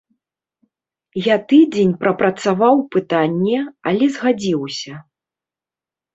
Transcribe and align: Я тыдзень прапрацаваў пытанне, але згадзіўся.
Я 1.25 1.35
тыдзень 1.51 1.91
прапрацаваў 2.05 2.75
пытанне, 2.97 3.59
але 3.93 4.05
згадзіўся. 4.19 4.93